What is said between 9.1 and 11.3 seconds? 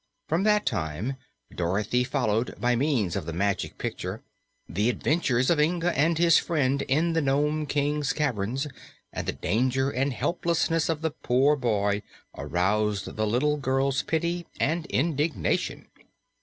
and the danger and helplessness of the